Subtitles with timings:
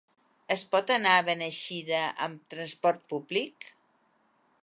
[0.53, 3.71] Es pot anar a Beneixida amb transport públic?